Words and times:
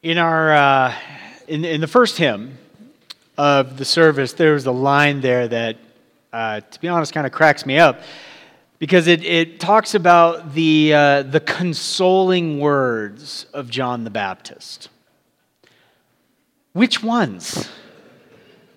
In 0.00 0.16
our 0.16 0.52
uh, 0.52 0.94
in, 1.48 1.64
in 1.64 1.80
the 1.80 1.88
first 1.88 2.18
hymn 2.18 2.56
of 3.36 3.78
the 3.78 3.84
service, 3.84 4.32
there 4.32 4.52
was 4.52 4.64
a 4.66 4.70
line 4.70 5.20
there 5.20 5.48
that, 5.48 5.76
uh, 6.32 6.60
to 6.60 6.80
be 6.80 6.86
honest, 6.86 7.12
kind 7.12 7.26
of 7.26 7.32
cracks 7.32 7.66
me 7.66 7.78
up 7.80 8.02
because 8.78 9.08
it, 9.08 9.24
it 9.24 9.58
talks 9.58 9.96
about 9.96 10.54
the, 10.54 10.94
uh, 10.94 11.22
the 11.22 11.40
consoling 11.40 12.60
words 12.60 13.46
of 13.52 13.70
John 13.70 14.04
the 14.04 14.10
Baptist. 14.10 14.88
Which 16.74 17.02
ones? 17.02 17.68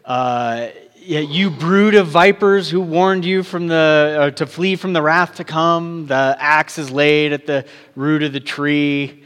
Uh, 0.04 0.70
yeah, 0.96 1.20
you 1.20 1.52
brood 1.52 1.94
of 1.94 2.08
vipers 2.08 2.68
who 2.68 2.82
warned 2.82 3.26
you 3.26 3.44
from 3.44 3.68
the, 3.68 4.18
uh, 4.20 4.32
to 4.32 4.48
flee 4.48 4.76
from 4.76 4.94
the 4.94 5.04
wrath 5.04 5.36
to 5.36 5.44
come. 5.44 6.08
The 6.08 6.36
axe 6.40 6.80
is 6.80 6.90
laid 6.90 7.32
at 7.32 7.46
the 7.46 7.66
root 7.96 8.24
of 8.24 8.34
the 8.34 8.40
tree. 8.40 9.21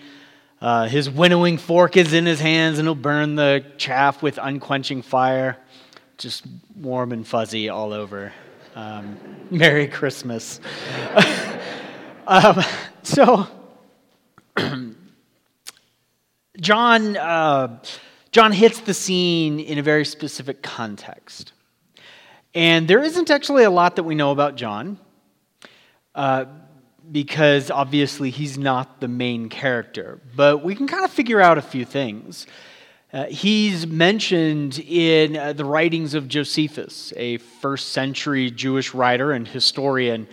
Uh, 0.61 0.87
his 0.87 1.09
winnowing 1.09 1.57
fork 1.57 1.97
is 1.97 2.13
in 2.13 2.25
his 2.25 2.39
hands, 2.39 2.79
and 2.79 2.87
he'll 2.87 2.95
burn 2.95 3.35
the 3.35 3.65
chaff 3.77 4.23
with 4.23 4.39
unquenching 4.41 5.01
fire. 5.01 5.57
Just 6.17 6.45
warm 6.79 7.11
and 7.11 7.27
fuzzy 7.27 7.69
all 7.69 7.91
over. 7.93 8.31
Um, 8.73 9.17
Merry 9.51 9.87
Christmas. 9.87 10.59
um, 12.27 12.63
so, 13.03 13.47
John, 16.59 17.17
uh, 17.17 17.79
John 18.31 18.51
hits 18.51 18.79
the 18.79 18.93
scene 18.93 19.59
in 19.59 19.77
a 19.77 19.83
very 19.83 20.05
specific 20.05 20.61
context. 20.63 21.51
And 22.53 22.87
there 22.87 23.03
isn't 23.03 23.29
actually 23.29 23.65
a 23.65 23.69
lot 23.69 23.97
that 23.97 24.03
we 24.03 24.15
know 24.15 24.31
about 24.31 24.55
John. 24.55 24.97
Uh, 26.15 26.45
because 27.11 27.71
obviously 27.71 28.29
he's 28.29 28.57
not 28.57 28.99
the 28.99 29.07
main 29.07 29.49
character. 29.49 30.19
But 30.35 30.63
we 30.63 30.75
can 30.75 30.87
kind 30.87 31.05
of 31.05 31.11
figure 31.11 31.41
out 31.41 31.57
a 31.57 31.61
few 31.61 31.85
things. 31.85 32.47
Uh, 33.13 33.25
he's 33.25 33.87
mentioned 33.87 34.79
in 34.79 35.37
uh, 35.37 35.53
the 35.53 35.63
writings 35.63 36.13
of 36.13 36.27
Josephus, 36.27 37.13
a 37.15 37.37
first 37.37 37.89
century 37.89 38.51
Jewish 38.51 38.93
writer 38.93 39.31
and 39.31 39.47
historian. 39.47 40.27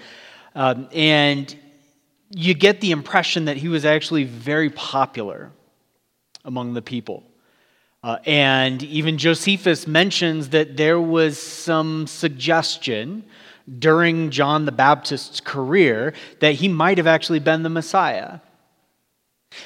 Um, 0.54 0.88
and 0.92 1.54
you 2.30 2.54
get 2.54 2.80
the 2.80 2.90
impression 2.90 3.44
that 3.44 3.56
he 3.56 3.68
was 3.68 3.84
actually 3.84 4.24
very 4.24 4.70
popular 4.70 5.52
among 6.44 6.74
the 6.74 6.82
people. 6.82 7.22
Uh, 8.02 8.18
and 8.26 8.82
even 8.82 9.16
Josephus 9.16 9.86
mentions 9.86 10.48
that 10.48 10.76
there 10.76 11.00
was 11.00 11.38
some 11.40 12.06
suggestion 12.08 13.24
during 13.78 14.30
John 14.30 14.64
the 14.64 14.72
Baptist's 14.72 15.40
career 15.40 16.14
that 16.40 16.54
he 16.54 16.68
might 16.68 16.98
have 16.98 17.06
actually 17.06 17.40
been 17.40 17.62
the 17.62 17.68
Messiah. 17.68 18.40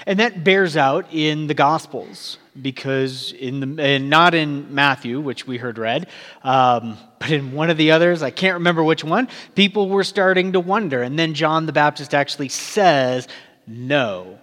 And 0.06 0.18
that 0.20 0.44
bears 0.44 0.76
out 0.76 1.12
in 1.12 1.46
the 1.46 1.54
Gospels 1.54 2.38
because 2.60 3.32
in 3.32 3.60
the 3.60 3.82
and 3.82 4.10
not 4.10 4.34
in 4.34 4.74
Matthew, 4.74 5.20
which 5.20 5.46
we 5.46 5.58
heard 5.58 5.78
read, 5.78 6.08
um, 6.42 6.96
but 7.18 7.30
in 7.30 7.52
one 7.52 7.70
of 7.70 7.76
the 7.76 7.90
others, 7.92 8.22
I 8.22 8.30
can't 8.30 8.54
remember 8.54 8.82
which 8.82 9.04
one. 9.04 9.28
People 9.54 9.88
were 9.88 10.04
starting 10.04 10.52
to 10.52 10.60
wonder, 10.60 11.02
and 11.02 11.18
then 11.18 11.34
John 11.34 11.66
the 11.66 11.72
Baptist 11.72 12.14
actually 12.14 12.48
says, 12.48 13.28
"No, 13.66 14.38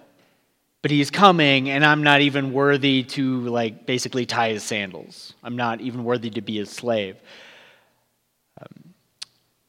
but 0.81 0.91
he's 0.91 1.09
coming, 1.09 1.69
and 1.69 1.85
I'm 1.85 2.03
not 2.03 2.21
even 2.21 2.53
worthy 2.53 3.03
to 3.03 3.41
like 3.41 3.85
basically 3.85 4.25
tie 4.25 4.49
his 4.49 4.63
sandals. 4.63 5.33
I'm 5.43 5.55
not 5.55 5.81
even 5.81 6.03
worthy 6.03 6.29
to 6.31 6.41
be 6.41 6.57
his 6.57 6.69
slave." 6.69 7.17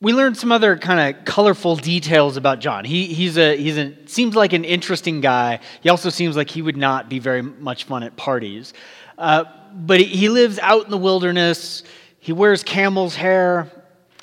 We 0.05 0.13
learned 0.13 0.37
some 0.37 0.53
other 0.53 0.77
kind 0.77 1.17
of 1.17 1.25
colorful 1.25 1.77
details 1.77 2.37
about 2.37 2.59
John. 2.59 2.85
He, 2.85 3.07
he's 3.07 3.39
a, 3.39 3.57
he's 3.57 3.79
a, 3.79 3.95
seems 4.05 4.37
like 4.37 4.53
an 4.53 4.63
interesting 4.63 5.23
guy. 5.23 5.61
He 5.81 5.89
also 5.89 6.11
seems 6.11 6.37
like 6.37 6.51
he 6.51 6.61
would 6.61 6.77
not 6.77 7.09
be 7.09 7.19
very 7.19 7.41
much 7.41 7.85
fun 7.85 8.03
at 8.03 8.15
parties. 8.15 8.75
Uh, 9.17 9.45
but 9.73 10.03
he 10.03 10.29
lives 10.29 10.59
out 10.59 10.85
in 10.85 10.91
the 10.91 10.99
wilderness. 10.99 11.85
He 12.19 12.35
wears 12.35 12.63
camel's 12.63 13.15
hair. 13.15 13.73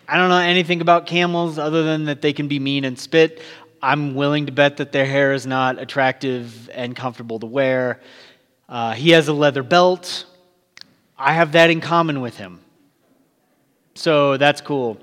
I 0.07 0.17
don't 0.17 0.29
know 0.29 0.38
anything 0.38 0.81
about 0.81 1.07
camels 1.07 1.57
other 1.57 1.81
than 1.81 2.06
that 2.06 2.22
they 2.22 2.31
can 2.31 2.47
be 2.47 2.59
mean 2.59 2.85
and 2.85 2.97
spit. 2.97 3.41
I'm 3.81 4.13
willing 4.13 4.45
to 4.45 4.51
bet 4.51 4.77
that 4.77 4.91
their 4.91 5.07
hair 5.07 5.33
is 5.33 5.47
not 5.47 5.79
attractive 5.79 6.69
and 6.75 6.95
comfortable 6.95 7.39
to 7.39 7.47
wear. 7.47 8.01
Uh, 8.69 8.94
he 8.94 9.09
has 9.09 9.29
a 9.29 9.33
leather 9.33 9.63
belt. 9.63 10.25
I 11.17 11.33
have 11.33 11.53
that 11.53 11.72
in 11.72 11.81
common 11.81 12.22
with 12.22 12.38
him. 12.38 12.59
So 13.95 14.38
that's 14.38 14.61
cool. 14.61 15.00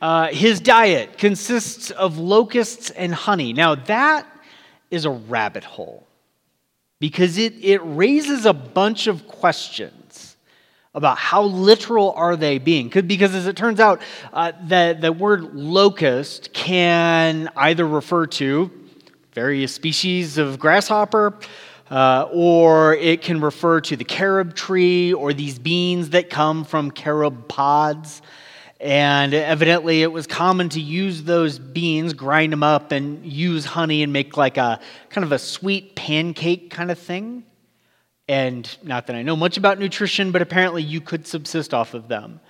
Uh, 0.00 0.28
his 0.28 0.60
diet 0.60 1.18
consists 1.18 1.90
of 1.90 2.18
locusts 2.18 2.90
and 2.90 3.14
honey. 3.14 3.52
Now, 3.52 3.74
that 3.74 4.26
is 4.90 5.04
a 5.04 5.10
rabbit 5.10 5.64
hole 5.64 6.06
because 7.00 7.38
it, 7.38 7.54
it 7.62 7.78
raises 7.78 8.46
a 8.46 8.52
bunch 8.52 9.06
of 9.06 9.26
questions 9.26 10.36
about 10.94 11.18
how 11.18 11.42
literal 11.42 12.12
are 12.12 12.36
they 12.36 12.58
being. 12.58 12.88
Because 12.88 13.34
as 13.34 13.46
it 13.46 13.56
turns 13.56 13.78
out, 13.78 14.00
uh, 14.32 14.52
the, 14.66 14.96
the 15.00 15.12
word 15.12 15.54
locust 15.54 16.52
can 16.52 17.48
either 17.56 17.86
refer 17.86 18.26
to 18.26 18.70
various 19.32 19.72
species 19.72 20.38
of 20.38 20.58
grasshopper, 20.58 21.34
uh, 21.90 22.28
or 22.32 22.94
it 22.96 23.22
can 23.22 23.40
refer 23.40 23.80
to 23.80 23.96
the 23.96 24.04
carob 24.04 24.54
tree 24.54 25.12
or 25.12 25.32
these 25.32 25.58
beans 25.58 26.10
that 26.10 26.28
come 26.30 26.64
from 26.64 26.90
carob 26.90 27.48
pods. 27.48 28.22
And 28.80 29.34
evidently, 29.34 30.02
it 30.02 30.10
was 30.10 30.26
common 30.26 30.70
to 30.70 30.80
use 30.80 31.22
those 31.22 31.58
beans, 31.58 32.14
grind 32.14 32.50
them 32.50 32.62
up, 32.62 32.92
and 32.92 33.26
use 33.26 33.66
honey 33.66 34.02
and 34.02 34.10
make 34.10 34.38
like 34.38 34.56
a 34.56 34.80
kind 35.10 35.22
of 35.22 35.32
a 35.32 35.38
sweet 35.38 35.94
pancake 35.94 36.70
kind 36.70 36.90
of 36.90 36.98
thing. 36.98 37.44
And 38.26 38.74
not 38.82 39.06
that 39.08 39.16
I 39.16 39.22
know 39.22 39.36
much 39.36 39.58
about 39.58 39.78
nutrition, 39.78 40.32
but 40.32 40.40
apparently 40.40 40.82
you 40.82 41.02
could 41.02 41.26
subsist 41.26 41.74
off 41.74 41.92
of 41.92 42.08
them. 42.08 42.40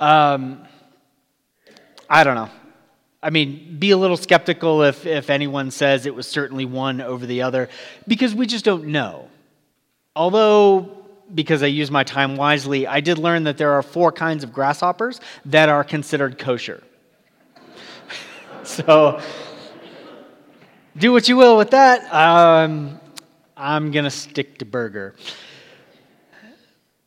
Um, 0.00 0.66
I 2.10 2.24
don't 2.24 2.34
know. 2.34 2.50
I 3.22 3.30
mean, 3.30 3.76
be 3.78 3.90
a 3.92 3.96
little 3.96 4.16
skeptical 4.18 4.82
if, 4.82 5.06
if 5.06 5.30
anyone 5.30 5.70
says 5.70 6.04
it 6.04 6.14
was 6.14 6.28
certainly 6.28 6.66
one 6.66 7.00
over 7.00 7.24
the 7.24 7.42
other, 7.42 7.70
because 8.06 8.34
we 8.34 8.46
just 8.46 8.66
don't 8.66 8.88
know. 8.88 9.28
Although 10.14 10.97
because 11.34 11.62
I 11.62 11.66
use 11.66 11.90
my 11.90 12.04
time 12.04 12.36
wisely, 12.36 12.86
I 12.86 13.00
did 13.00 13.18
learn 13.18 13.44
that 13.44 13.58
there 13.58 13.72
are 13.72 13.82
four 13.82 14.12
kinds 14.12 14.44
of 14.44 14.52
grasshoppers 14.52 15.20
that 15.44 15.68
are 15.68 15.84
considered 15.84 16.38
kosher. 16.38 16.82
so, 18.62 19.20
do 20.96 21.12
what 21.12 21.28
you 21.28 21.36
will 21.36 21.56
with 21.56 21.70
that. 21.70 22.12
Um, 22.12 23.00
I'm 23.56 23.90
going 23.90 24.04
to 24.04 24.10
stick 24.10 24.58
to 24.58 24.64
burger. 24.64 25.14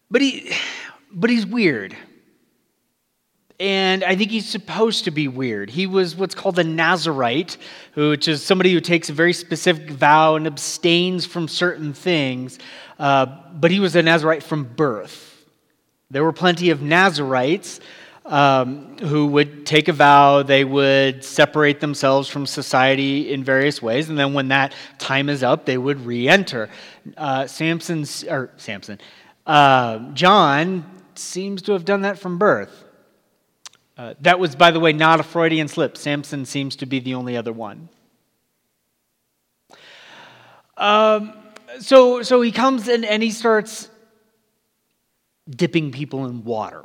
But, 0.09 0.21
he, 0.21 0.51
but 1.11 1.29
he's 1.29 1.45
weird. 1.45 1.95
And 3.61 4.03
I 4.03 4.15
think 4.15 4.31
he's 4.31 4.49
supposed 4.49 5.03
to 5.03 5.11
be 5.11 5.27
weird. 5.27 5.69
He 5.69 5.85
was 5.85 6.15
what's 6.15 6.33
called 6.33 6.57
a 6.57 6.63
Nazarite, 6.63 7.57
which 7.93 8.27
is 8.27 8.43
somebody 8.43 8.73
who 8.73 8.81
takes 8.81 9.07
a 9.11 9.13
very 9.13 9.33
specific 9.33 9.91
vow 9.91 10.33
and 10.33 10.47
abstains 10.47 11.27
from 11.27 11.47
certain 11.47 11.93
things. 11.93 12.57
Uh, 12.97 13.27
but 13.53 13.69
he 13.69 13.79
was 13.79 13.95
a 13.95 14.01
Nazarite 14.01 14.41
from 14.41 14.63
birth. 14.63 15.45
There 16.09 16.23
were 16.23 16.33
plenty 16.33 16.71
of 16.71 16.81
Nazarites 16.81 17.79
um, 18.25 18.97
who 18.97 19.27
would 19.27 19.67
take 19.67 19.87
a 19.89 19.93
vow, 19.93 20.41
they 20.41 20.63
would 20.63 21.23
separate 21.23 21.79
themselves 21.79 22.27
from 22.27 22.47
society 22.47 23.31
in 23.31 23.43
various 23.43 23.79
ways, 23.79 24.09
and 24.09 24.17
then 24.17 24.33
when 24.33 24.47
that 24.47 24.73
time 24.97 25.29
is 25.29 25.43
up, 25.43 25.65
they 25.65 25.77
would 25.77 26.03
re 26.03 26.27
enter. 26.27 26.67
Uh, 27.15 27.45
Samson's, 27.45 28.23
or 28.23 28.49
Samson, 28.57 28.99
uh, 29.45 29.99
John 30.13 30.83
seems 31.13 31.61
to 31.63 31.73
have 31.73 31.85
done 31.85 32.01
that 32.01 32.17
from 32.17 32.39
birth. 32.39 32.85
Uh, 34.01 34.15
that 34.19 34.39
was, 34.39 34.55
by 34.55 34.71
the 34.71 34.79
way, 34.79 34.91
not 34.91 35.19
a 35.19 35.23
Freudian 35.23 35.67
slip. 35.67 35.95
Samson 35.95 36.43
seems 36.43 36.75
to 36.77 36.87
be 36.87 36.99
the 36.99 37.13
only 37.13 37.37
other 37.37 37.53
one. 37.53 37.87
Um, 40.75 41.33
so, 41.79 42.23
so 42.23 42.41
he 42.41 42.51
comes 42.51 42.87
and, 42.87 43.05
and 43.05 43.21
he 43.21 43.29
starts 43.29 43.91
dipping 45.47 45.91
people 45.91 46.25
in 46.25 46.43
water. 46.43 46.83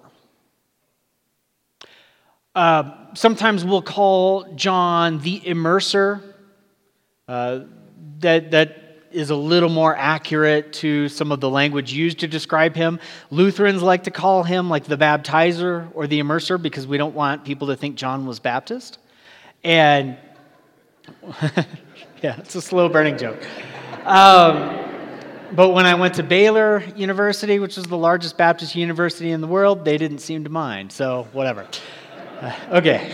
Uh, 2.55 2.93
sometimes 3.15 3.65
we'll 3.65 3.81
call 3.81 4.53
John 4.55 5.21
the 5.21 5.41
immerser. 5.41 6.23
Uh, 7.27 7.61
that, 8.19 8.51
that 8.51 8.86
is 9.13 9.31
a 9.31 9.37
little 9.37 9.69
more 9.69 9.97
accurate 9.97 10.73
to 10.75 11.09
some 11.09 11.33
of 11.33 11.41
the 11.41 11.49
language 11.49 11.93
used 11.93 12.21
to 12.21 12.29
describe 12.29 12.75
him. 12.75 12.99
Lutherans 13.31 13.83
like 13.83 14.05
to 14.05 14.11
call 14.11 14.43
him 14.43 14.69
like 14.69 14.85
the 14.85 14.97
baptizer 14.97 15.89
or 15.95 16.07
the 16.07 16.21
immerser 16.21 16.61
because 16.61 16.87
we 16.87 16.99
don't 16.99 17.15
want 17.15 17.45
people 17.45 17.69
to 17.69 17.77
think 17.77 17.97
John 17.97 18.27
was 18.27 18.41
Baptist. 18.41 18.99
And 19.65 20.17
yeah, 22.23 22.39
it's 22.39 22.55
a 22.55 22.63
slow 22.63 22.89
burning 22.89 23.19
joke. 23.19 23.43
Um, 24.05 24.87
but 25.53 25.71
when 25.71 25.87
I 25.87 25.95
went 25.95 26.15
to 26.15 26.23
Baylor 26.23 26.83
University, 26.97 27.59
which 27.59 27.79
is 27.79 27.85
the 27.85 27.97
largest 27.97 28.37
Baptist 28.37 28.75
university 28.75 29.31
in 29.31 29.41
the 29.41 29.47
world, 29.47 29.85
they 29.85 29.97
didn't 29.97 30.19
seem 30.19 30.45
to 30.45 30.51
mind. 30.51 30.93
So, 30.93 31.29
whatever. 31.33 31.67
Uh, 32.41 32.53
okay. 32.73 33.13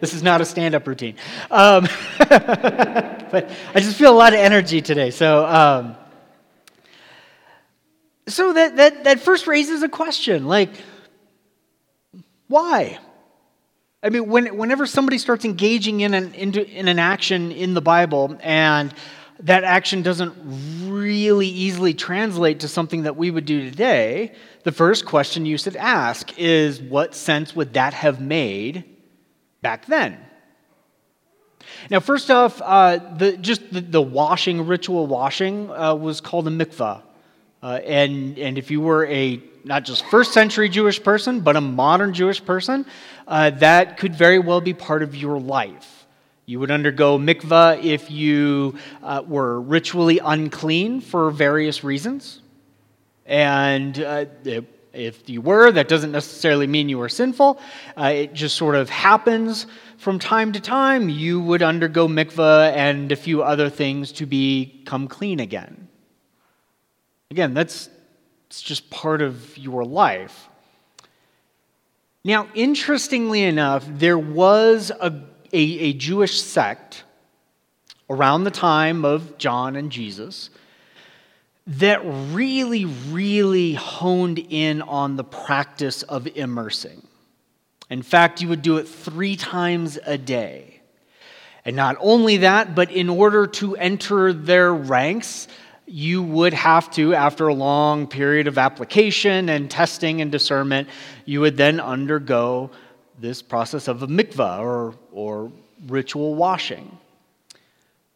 This 0.00 0.14
is 0.14 0.22
not 0.22 0.40
a 0.40 0.44
stand 0.44 0.74
up 0.74 0.86
routine. 0.86 1.16
Um, 1.50 1.86
but 2.18 3.50
I 3.74 3.80
just 3.80 3.96
feel 3.96 4.12
a 4.12 4.16
lot 4.16 4.32
of 4.32 4.38
energy 4.38 4.80
today. 4.80 5.10
So, 5.10 5.46
um, 5.46 5.96
so 8.26 8.52
that, 8.54 8.76
that, 8.76 9.04
that 9.04 9.20
first 9.20 9.46
raises 9.46 9.82
a 9.82 9.88
question 9.88 10.46
like, 10.46 10.70
why? 12.48 12.98
I 14.02 14.08
mean, 14.08 14.28
when, 14.28 14.56
whenever 14.56 14.86
somebody 14.86 15.18
starts 15.18 15.44
engaging 15.44 16.00
in 16.00 16.14
an, 16.14 16.32
in 16.32 16.88
an 16.88 16.98
action 16.98 17.52
in 17.52 17.74
the 17.74 17.82
Bible 17.82 18.38
and 18.42 18.94
that 19.40 19.64
action 19.64 20.02
doesn't 20.02 20.34
really 20.90 21.46
easily 21.46 21.94
translate 21.94 22.60
to 22.60 22.68
something 22.68 23.02
that 23.02 23.16
we 23.16 23.30
would 23.30 23.44
do 23.44 23.68
today, 23.68 24.32
the 24.64 24.72
first 24.72 25.04
question 25.04 25.44
you 25.44 25.58
should 25.58 25.76
ask 25.76 26.38
is 26.38 26.80
what 26.80 27.14
sense 27.14 27.54
would 27.54 27.74
that 27.74 27.92
have 27.92 28.20
made 28.20 28.89
back 29.62 29.86
then? 29.86 30.18
Now, 31.90 32.00
first 32.00 32.30
off, 32.30 32.60
uh, 32.62 32.98
the, 33.16 33.36
just 33.36 33.72
the, 33.72 33.80
the, 33.80 34.02
washing, 34.02 34.66
ritual 34.66 35.06
washing, 35.06 35.70
uh, 35.70 35.94
was 35.94 36.20
called 36.20 36.48
a 36.48 36.50
mikvah. 36.50 37.02
Uh, 37.62 37.80
and, 37.84 38.38
and 38.38 38.56
if 38.56 38.70
you 38.70 38.80
were 38.80 39.06
a 39.06 39.42
not 39.64 39.84
just 39.84 40.04
first 40.06 40.32
century 40.32 40.68
Jewish 40.68 41.02
person, 41.02 41.40
but 41.40 41.56
a 41.56 41.60
modern 41.60 42.14
Jewish 42.14 42.42
person, 42.44 42.86
uh, 43.28 43.50
that 43.50 43.98
could 43.98 44.14
very 44.14 44.38
well 44.38 44.60
be 44.60 44.72
part 44.72 45.02
of 45.02 45.14
your 45.14 45.38
life. 45.38 46.06
You 46.46 46.58
would 46.60 46.70
undergo 46.70 47.18
mikvah 47.18 47.84
if 47.84 48.10
you 48.10 48.76
uh, 49.02 49.22
were 49.26 49.60
ritually 49.60 50.18
unclean 50.18 51.00
for 51.00 51.30
various 51.30 51.84
reasons. 51.84 52.40
And 53.26 54.00
uh, 54.00 54.24
if 54.92 55.28
you 55.28 55.40
were, 55.40 55.70
that 55.72 55.88
doesn't 55.88 56.12
necessarily 56.12 56.66
mean 56.66 56.88
you 56.88 56.98
were 56.98 57.08
sinful. 57.08 57.60
Uh, 57.96 58.12
it 58.14 58.34
just 58.34 58.56
sort 58.56 58.74
of 58.74 58.90
happens 58.90 59.66
from 59.98 60.18
time 60.18 60.52
to 60.52 60.60
time. 60.60 61.08
You 61.08 61.40
would 61.40 61.62
undergo 61.62 62.08
mikvah 62.08 62.72
and 62.72 63.12
a 63.12 63.16
few 63.16 63.42
other 63.42 63.68
things 63.70 64.12
to 64.12 64.26
become 64.26 65.08
clean 65.08 65.40
again. 65.40 65.88
Again, 67.30 67.54
that's 67.54 67.88
it's 68.48 68.62
just 68.62 68.90
part 68.90 69.22
of 69.22 69.56
your 69.56 69.84
life. 69.84 70.48
Now, 72.24 72.48
interestingly 72.54 73.44
enough, 73.44 73.86
there 73.88 74.18
was 74.18 74.90
a, 74.90 75.22
a, 75.52 75.58
a 75.58 75.92
Jewish 75.92 76.40
sect 76.40 77.04
around 78.10 78.42
the 78.42 78.50
time 78.50 79.04
of 79.04 79.38
John 79.38 79.76
and 79.76 79.92
Jesus 79.92 80.50
that 81.66 82.00
really, 82.04 82.84
really 82.84 83.74
honed 83.74 84.38
in 84.38 84.82
on 84.82 85.16
the 85.16 85.24
practice 85.24 86.02
of 86.02 86.26
immersing. 86.36 87.06
In 87.90 88.02
fact, 88.02 88.40
you 88.40 88.48
would 88.48 88.62
do 88.62 88.78
it 88.78 88.88
three 88.88 89.36
times 89.36 89.98
a 90.04 90.16
day. 90.16 90.80
And 91.64 91.76
not 91.76 91.96
only 92.00 92.38
that, 92.38 92.74
but 92.74 92.90
in 92.90 93.08
order 93.08 93.46
to 93.46 93.76
enter 93.76 94.32
their 94.32 94.72
ranks, 94.72 95.48
you 95.86 96.22
would 96.22 96.54
have 96.54 96.90
to, 96.92 97.14
after 97.14 97.48
a 97.48 97.54
long 97.54 98.06
period 98.06 98.46
of 98.46 98.58
application 98.58 99.48
and 99.48 99.70
testing 99.70 100.20
and 100.20 100.30
discernment, 100.30 100.88
you 101.24 101.40
would 101.40 101.56
then 101.56 101.80
undergo 101.80 102.70
this 103.18 103.42
process 103.42 103.88
of 103.88 104.02
a 104.02 104.06
mikvah 104.06 104.60
or, 104.60 104.94
or 105.12 105.52
ritual 105.88 106.34
washing. 106.36 106.96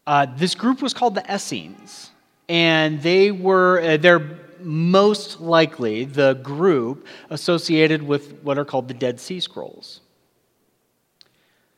Uh, 0.07 0.25
this 0.37 0.55
group 0.55 0.81
was 0.81 0.93
called 0.93 1.15
the 1.15 1.33
Essenes, 1.33 2.11
and 2.47 3.01
they 3.01 3.31
were, 3.31 3.79
uh, 3.81 3.97
they're 3.97 4.39
most 4.59 5.39
likely 5.41 6.05
the 6.05 6.33
group 6.33 7.05
associated 7.29 8.01
with 8.01 8.33
what 8.41 8.57
are 8.57 8.65
called 8.65 8.87
the 8.87 8.93
Dead 8.93 9.19
Sea 9.19 9.39
Scrolls. 9.39 10.01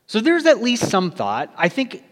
So 0.06 0.20
there's 0.20 0.46
at 0.46 0.62
least 0.62 0.88
some 0.88 1.10
thought. 1.10 1.52
I 1.56 1.68
think, 1.68 2.02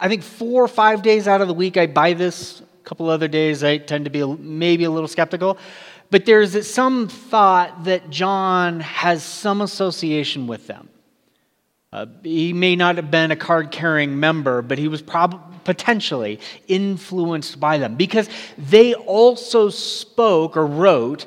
I 0.00 0.08
think 0.08 0.22
four 0.22 0.64
or 0.64 0.68
five 0.68 1.02
days 1.02 1.28
out 1.28 1.42
of 1.42 1.48
the 1.48 1.54
week 1.54 1.76
I 1.76 1.86
buy 1.86 2.14
this 2.14 2.60
a 2.60 2.84
couple 2.84 3.08
other 3.08 3.28
days, 3.28 3.62
I 3.62 3.78
tend 3.78 4.06
to 4.06 4.10
be 4.10 4.24
maybe 4.24 4.84
a 4.84 4.90
little 4.90 5.08
skeptical. 5.08 5.58
But 6.10 6.26
there's 6.26 6.68
some 6.68 7.08
thought 7.08 7.84
that 7.84 8.10
John 8.10 8.80
has 8.80 9.22
some 9.22 9.60
association 9.60 10.46
with 10.46 10.66
them. 10.66 10.88
Uh, 11.92 12.06
he 12.22 12.52
may 12.52 12.74
not 12.74 12.96
have 12.96 13.10
been 13.10 13.30
a 13.30 13.36
card 13.36 13.70
carrying 13.70 14.18
member, 14.18 14.62
but 14.62 14.78
he 14.78 14.88
was 14.88 15.02
prob- 15.02 15.64
potentially 15.64 16.40
influenced 16.66 17.60
by 17.60 17.78
them 17.78 17.96
because 17.96 18.28
they 18.56 18.94
also 18.94 19.68
spoke 19.68 20.56
or 20.56 20.66
wrote 20.66 21.26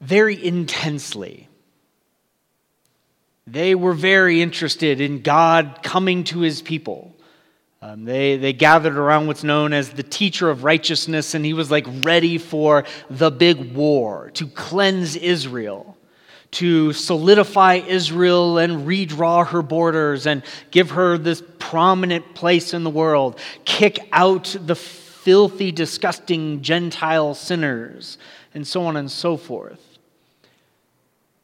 very 0.00 0.42
intensely. 0.42 1.48
They 3.46 3.74
were 3.74 3.94
very 3.94 4.40
interested 4.40 5.00
in 5.00 5.22
God 5.22 5.80
coming 5.82 6.24
to 6.24 6.40
his 6.40 6.62
people. 6.62 7.16
Um, 7.82 8.04
they, 8.04 8.36
they 8.36 8.52
gathered 8.52 8.96
around 8.96 9.26
what's 9.26 9.42
known 9.42 9.72
as 9.72 9.90
the 9.90 10.02
teacher 10.02 10.50
of 10.50 10.64
righteousness, 10.64 11.34
and 11.34 11.44
he 11.44 11.54
was 11.54 11.70
like 11.70 11.86
ready 12.02 12.38
for 12.38 12.84
the 13.08 13.30
big 13.30 13.74
war 13.74 14.30
to 14.34 14.46
cleanse 14.46 15.16
Israel, 15.16 15.96
to 16.52 16.92
solidify 16.92 17.74
Israel 17.74 18.58
and 18.58 18.86
redraw 18.86 19.46
her 19.46 19.62
borders 19.62 20.26
and 20.26 20.42
give 20.70 20.90
her 20.90 21.16
this 21.16 21.42
prominent 21.58 22.34
place 22.34 22.74
in 22.74 22.82
the 22.82 22.90
world, 22.90 23.38
kick 23.64 23.98
out 24.12 24.56
the 24.60 24.74
filthy, 24.74 25.70
disgusting 25.70 26.62
Gentile 26.62 27.34
sinners, 27.34 28.18
and 28.54 28.66
so 28.66 28.82
on 28.82 28.96
and 28.96 29.10
so 29.10 29.36
forth. 29.36 29.80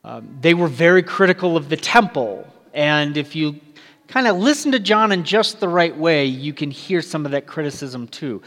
Um, 0.03 0.38
they 0.41 0.55
were 0.55 0.69
very 0.69 1.03
critical 1.03 1.56
of 1.56 1.69
the 1.69 1.76
temple. 1.76 2.47
And 2.73 3.17
if 3.17 3.35
you 3.35 3.61
kind 4.08 4.26
of 4.26 4.37
listen 4.37 4.73
to 4.73 4.79
John 4.79 5.12
in 5.12 5.25
just 5.25 5.61
the 5.61 5.69
right 5.69 5.97
way, 5.97 6.26
you 6.26 6.53
can 6.53 6.70
hear 6.70 7.03
some 7.03 7.26
of 7.26 7.32
that 7.32 7.47
criticism 7.47 8.06
too. 8.08 8.43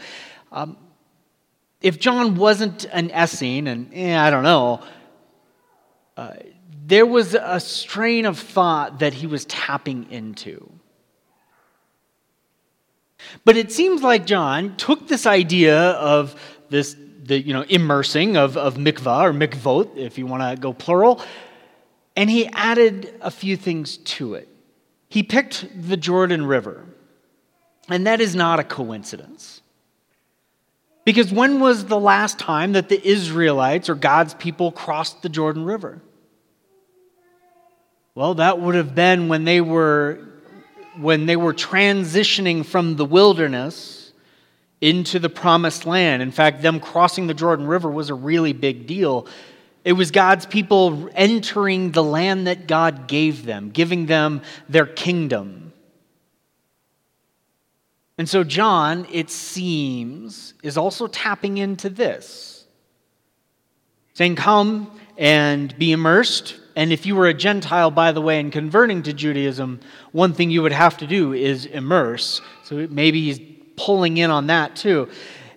Um, 0.52 0.76
if 1.82 1.98
John 1.98 2.34
wasn't 2.34 2.86
an 2.92 3.10
Essene, 3.10 3.66
and 3.66 3.90
eh, 3.94 4.18
I 4.18 4.30
don't 4.30 4.42
know, 4.42 4.82
there 6.86 7.06
was 7.06 7.34
a 7.34 7.60
strain 7.60 8.26
of 8.26 8.38
thought 8.38 8.98
that 9.00 9.14
he 9.14 9.26
was 9.26 9.44
tapping 9.46 10.10
into. 10.10 10.70
But 13.44 13.56
it 13.56 13.70
seems 13.70 14.02
like 14.02 14.26
John 14.26 14.76
took 14.76 15.08
this 15.08 15.26
idea 15.26 15.78
of 15.78 16.40
this, 16.68 16.96
the 17.22 17.40
you 17.40 17.52
know, 17.52 17.62
immersing 17.62 18.36
of, 18.36 18.56
of 18.56 18.74
mikvah 18.74 19.24
or 19.24 19.32
mikvot, 19.32 19.96
if 19.96 20.18
you 20.18 20.26
want 20.26 20.42
to 20.42 20.60
go 20.60 20.72
plural, 20.72 21.22
and 22.16 22.28
he 22.28 22.46
added 22.48 23.14
a 23.20 23.30
few 23.30 23.56
things 23.56 23.98
to 23.98 24.34
it. 24.34 24.48
He 25.08 25.22
picked 25.22 25.66
the 25.88 25.96
Jordan 25.96 26.46
River, 26.46 26.86
and 27.88 28.06
that 28.06 28.20
is 28.20 28.34
not 28.34 28.60
a 28.60 28.64
coincidence. 28.64 29.62
Because 31.04 31.32
when 31.32 31.60
was 31.60 31.86
the 31.86 31.98
last 31.98 32.38
time 32.38 32.72
that 32.72 32.88
the 32.88 33.04
Israelites 33.06 33.88
or 33.88 33.94
God's 33.94 34.34
people 34.34 34.70
crossed 34.70 35.22
the 35.22 35.28
Jordan 35.28 35.64
River? 35.64 36.02
Well, 38.14 38.34
that 38.34 38.60
would 38.60 38.74
have 38.74 38.94
been 38.94 39.28
when 39.28 39.44
they 39.44 39.60
were 39.60 40.26
when 40.98 41.26
they 41.26 41.36
were 41.36 41.54
transitioning 41.54 42.66
from 42.66 42.96
the 42.96 43.04
wilderness 43.04 44.12
into 44.80 45.18
the 45.18 45.30
promised 45.30 45.86
land. 45.86 46.20
In 46.20 46.32
fact, 46.32 46.62
them 46.62 46.80
crossing 46.80 47.28
the 47.28 47.34
Jordan 47.34 47.66
River 47.66 47.88
was 47.88 48.10
a 48.10 48.14
really 48.14 48.52
big 48.52 48.86
deal 48.86 49.26
it 49.84 49.94
was 49.94 50.10
God's 50.10 50.46
people 50.46 51.08
entering 51.14 51.92
the 51.92 52.04
land 52.04 52.46
that 52.46 52.66
God 52.66 53.08
gave 53.08 53.44
them, 53.44 53.70
giving 53.70 54.06
them 54.06 54.42
their 54.68 54.86
kingdom. 54.86 55.69
And 58.20 58.28
so, 58.28 58.44
John, 58.44 59.06
it 59.10 59.30
seems, 59.30 60.52
is 60.62 60.76
also 60.76 61.06
tapping 61.06 61.56
into 61.56 61.88
this, 61.88 62.66
saying, 64.12 64.36
Come 64.36 64.94
and 65.16 65.74
be 65.78 65.92
immersed. 65.92 66.60
And 66.76 66.92
if 66.92 67.06
you 67.06 67.16
were 67.16 67.28
a 67.28 67.32
Gentile, 67.32 67.90
by 67.90 68.12
the 68.12 68.20
way, 68.20 68.38
and 68.38 68.52
converting 68.52 69.02
to 69.04 69.14
Judaism, 69.14 69.80
one 70.12 70.34
thing 70.34 70.50
you 70.50 70.60
would 70.60 70.72
have 70.72 70.98
to 70.98 71.06
do 71.06 71.32
is 71.32 71.64
immerse. 71.64 72.42
So 72.62 72.86
maybe 72.90 73.22
he's 73.22 73.40
pulling 73.76 74.18
in 74.18 74.30
on 74.30 74.48
that 74.48 74.76
too. 74.76 75.08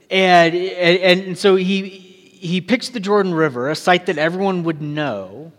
And, 0.09 0.55
and, 0.55 1.21
and 1.21 1.37
so 1.37 1.57
he, 1.57 1.81
he 1.81 2.61
picks 2.61 2.87
the 2.87 3.01
Jordan 3.01 3.33
River, 3.33 3.71
a 3.71 3.75
site 3.75 4.05
that 4.05 4.17
everyone 4.17 4.63
would 4.63 4.81
know. 4.81 5.51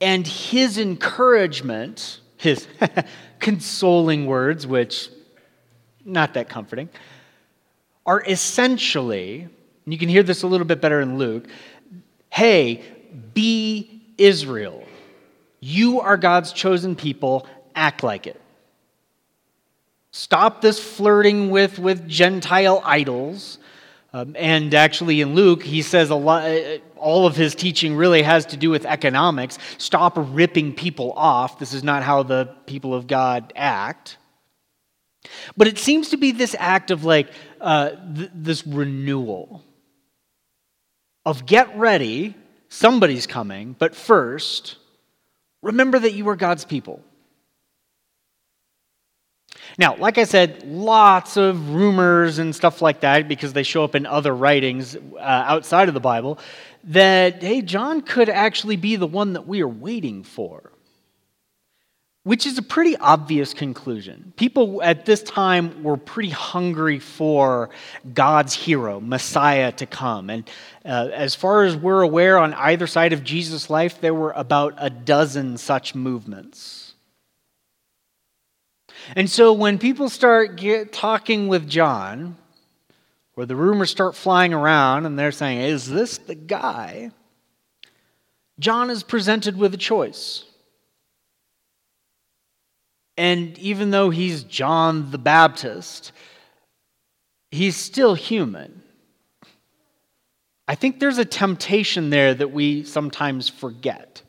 And 0.00 0.26
his 0.26 0.78
encouragement, 0.78 2.20
his 2.38 2.66
consoling 3.40 4.26
words, 4.26 4.66
which 4.66 5.10
not 6.04 6.34
that 6.34 6.48
comforting, 6.48 6.88
are 8.04 8.22
essentially, 8.26 9.48
you 9.84 9.98
can 9.98 10.08
hear 10.08 10.22
this 10.22 10.42
a 10.42 10.46
little 10.46 10.66
bit 10.66 10.80
better 10.80 11.00
in 11.00 11.18
Luke 11.18 11.46
hey, 12.28 12.82
be 13.32 14.02
Israel. 14.18 14.84
You 15.60 16.00
are 16.00 16.18
God's 16.18 16.52
chosen 16.52 16.94
people, 16.94 17.46
act 17.74 18.02
like 18.02 18.26
it. 18.26 18.38
Stop 20.10 20.60
this 20.60 20.78
flirting 20.78 21.50
with, 21.50 21.78
with 21.78 22.06
Gentile 22.06 22.82
idols 22.84 23.58
Um, 24.12 24.34
and 24.38 24.72
actually, 24.74 25.20
in 25.20 25.34
Luke, 25.34 25.62
he 25.62 25.82
says 25.82 26.10
a 26.10 26.14
lot, 26.14 26.44
uh, 26.44 26.78
all 26.96 27.26
of 27.26 27.36
his 27.36 27.54
teaching 27.54 27.96
really 27.96 28.22
has 28.22 28.46
to 28.46 28.56
do 28.56 28.70
with 28.70 28.86
economics. 28.86 29.58
Stop 29.78 30.14
ripping 30.16 30.74
people 30.74 31.12
off. 31.12 31.58
This 31.58 31.72
is 31.72 31.84
not 31.84 32.02
how 32.02 32.22
the 32.22 32.54
people 32.66 32.94
of 32.94 33.06
God 33.06 33.52
act. 33.56 34.16
But 35.56 35.66
it 35.66 35.78
seems 35.78 36.10
to 36.10 36.16
be 36.16 36.32
this 36.32 36.54
act 36.58 36.90
of 36.90 37.04
like 37.04 37.30
uh, 37.60 37.90
th- 38.14 38.30
this 38.32 38.66
renewal 38.66 39.64
of 41.24 41.44
get 41.44 41.76
ready, 41.76 42.34
somebody's 42.68 43.26
coming, 43.26 43.74
but 43.76 43.96
first, 43.96 44.76
remember 45.60 45.98
that 45.98 46.12
you 46.12 46.28
are 46.28 46.36
God's 46.36 46.64
people. 46.64 47.02
Now, 49.78 49.96
like 49.96 50.16
I 50.16 50.24
said, 50.24 50.66
lots 50.66 51.36
of 51.36 51.74
rumors 51.74 52.38
and 52.38 52.54
stuff 52.54 52.80
like 52.80 53.00
that 53.00 53.28
because 53.28 53.52
they 53.52 53.62
show 53.62 53.84
up 53.84 53.94
in 53.94 54.06
other 54.06 54.34
writings 54.34 54.96
uh, 54.96 55.18
outside 55.18 55.88
of 55.88 55.94
the 55.94 56.00
Bible 56.00 56.38
that, 56.84 57.42
hey, 57.42 57.60
John 57.60 58.00
could 58.00 58.28
actually 58.28 58.76
be 58.76 58.96
the 58.96 59.06
one 59.06 59.34
that 59.34 59.46
we 59.46 59.62
are 59.62 59.68
waiting 59.68 60.22
for. 60.22 60.72
Which 62.22 62.44
is 62.44 62.58
a 62.58 62.62
pretty 62.62 62.96
obvious 62.96 63.54
conclusion. 63.54 64.32
People 64.36 64.82
at 64.82 65.04
this 65.04 65.22
time 65.22 65.84
were 65.84 65.96
pretty 65.96 66.30
hungry 66.30 66.98
for 66.98 67.70
God's 68.14 68.52
hero, 68.52 68.98
Messiah, 68.98 69.70
to 69.72 69.86
come. 69.86 70.30
And 70.30 70.50
uh, 70.84 71.10
as 71.12 71.36
far 71.36 71.62
as 71.62 71.76
we're 71.76 72.02
aware, 72.02 72.38
on 72.38 72.52
either 72.54 72.88
side 72.88 73.12
of 73.12 73.22
Jesus' 73.22 73.70
life, 73.70 74.00
there 74.00 74.14
were 74.14 74.32
about 74.32 74.74
a 74.78 74.90
dozen 74.90 75.56
such 75.56 75.94
movements. 75.94 76.85
And 79.14 79.30
so 79.30 79.52
when 79.52 79.78
people 79.78 80.08
start 80.08 80.56
get, 80.56 80.92
talking 80.92 81.48
with 81.48 81.68
John, 81.68 82.36
or 83.36 83.46
the 83.46 83.56
rumors 83.56 83.90
start 83.90 84.14
flying 84.14 84.52
around 84.52 85.06
and 85.06 85.18
they're 85.18 85.32
saying, 85.32 85.60
Is 85.60 85.88
this 85.88 86.18
the 86.18 86.34
guy? 86.34 87.10
John 88.58 88.90
is 88.90 89.02
presented 89.02 89.56
with 89.56 89.74
a 89.74 89.78
choice. 89.78 90.44
And 93.18 93.58
even 93.58 93.90
though 93.90 94.10
he's 94.10 94.44
John 94.44 95.10
the 95.10 95.18
Baptist, 95.18 96.12
he's 97.50 97.76
still 97.76 98.14
human. 98.14 98.82
I 100.68 100.74
think 100.74 100.98
there's 100.98 101.18
a 101.18 101.24
temptation 101.24 102.10
there 102.10 102.34
that 102.34 102.52
we 102.52 102.82
sometimes 102.84 103.48
forget. 103.48 104.22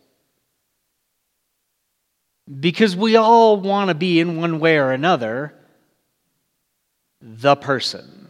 Because 2.48 2.96
we 2.96 3.16
all 3.16 3.60
want 3.60 3.90
to 3.90 3.96
be, 3.96 4.20
in 4.20 4.38
one 4.38 4.60
way 4.60 4.78
or 4.78 4.92
another, 4.92 5.54
the 7.22 7.56
person. 7.56 8.30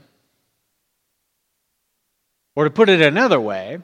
Or 2.56 2.64
to 2.64 2.70
put 2.72 2.90
it 2.90 3.02
another 3.02 3.40
way, 3.40 3.80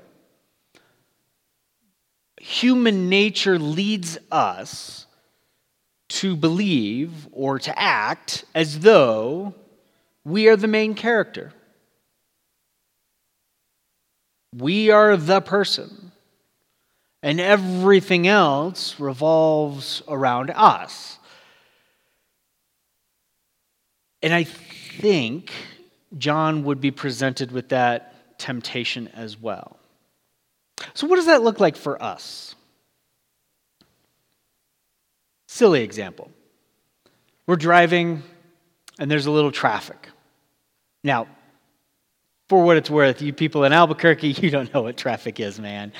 human 2.42 3.10
nature 3.10 3.60
leads 3.60 4.18
us 4.32 5.06
to 6.10 6.36
believe 6.36 7.28
or 7.32 7.60
to 7.60 7.80
act 7.80 8.46
as 8.56 8.80
though 8.80 9.54
we 10.26 10.48
are 10.48 10.56
the 10.56 10.68
main 10.68 10.96
character. 10.96 11.54
We 14.56 14.90
are 14.90 15.18
the 15.18 15.42
person 15.42 16.13
and 17.24 17.40
everything 17.40 18.28
else 18.28 19.00
revolves 19.00 20.04
around 20.10 20.52
us. 20.52 21.18
And 24.22 24.34
I 24.34 24.44
think 24.44 25.52
John 26.18 26.66
would 26.66 26.82
be 26.82 26.92
presented 26.92 27.52
with 27.52 27.70
that 27.70 28.38
temptation 28.38 29.08
as 29.16 29.40
well. 29.40 29.78
So, 30.94 31.08
what 31.08 31.16
does 31.16 31.28
that 31.28 31.42
look 31.42 31.60
like 31.62 31.78
for 31.78 32.02
us? 32.02 32.56
Silly 35.48 35.82
example. 35.82 36.30
We're 37.48 37.56
driving 37.56 38.24
and 39.00 39.10
there's 39.10 39.28
a 39.28 39.32
little 39.32 39.52
traffic. 39.52 40.10
Now, 41.04 41.28
for 42.54 42.62
what 42.62 42.78
it's 42.78 42.90
worth, 42.92 43.20
you 43.20 43.34
people 43.34 43.64
in 43.64 43.74
Albuquerque, 43.74 44.28
you 44.44 44.52
don't 44.52 44.72
know 44.76 44.84
what 44.84 44.96
traffic 44.96 45.40
is, 45.40 45.60
man. 45.60 45.92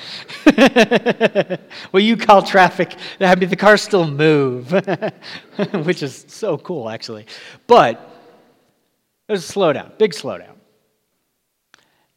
what 1.90 2.04
you 2.04 2.16
call 2.16 2.42
traffic, 2.42 2.94
I 3.18 3.34
mean, 3.34 3.48
the 3.48 3.56
cars 3.56 3.82
still 3.82 4.06
move, 4.06 4.70
which 5.84 6.00
is 6.00 6.24
so 6.28 6.56
cool, 6.56 6.88
actually. 6.88 7.26
But 7.66 8.08
there's 9.26 9.50
a 9.50 9.52
slowdown, 9.52 9.98
big 9.98 10.12
slowdown. 10.12 10.54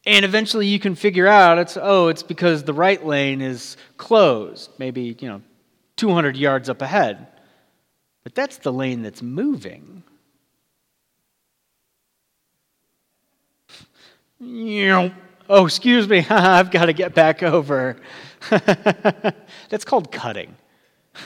And 0.06 0.24
eventually 0.24 0.68
you 0.68 0.78
can 0.78 0.94
figure 0.94 1.26
out 1.26 1.58
it's, 1.58 1.76
oh, 1.76 2.06
it's 2.06 2.22
because 2.22 2.62
the 2.62 2.72
right 2.72 3.04
lane 3.04 3.40
is 3.40 3.76
closed, 3.96 4.70
maybe, 4.78 5.16
you 5.18 5.28
know, 5.28 5.42
200 5.96 6.36
yards 6.36 6.68
up 6.68 6.80
ahead. 6.80 7.26
But 8.22 8.36
that's 8.36 8.58
the 8.58 8.72
lane 8.72 9.02
that's 9.02 9.20
moving. 9.20 10.04
Oh, 15.48 15.64
excuse 15.64 16.08
me, 16.08 16.24
I've 16.30 16.70
got 16.70 16.86
to 16.86 16.92
get 16.92 17.14
back 17.14 17.42
over. 17.42 17.96
That's 18.50 19.84
called 19.84 20.12
cutting. 20.12 20.56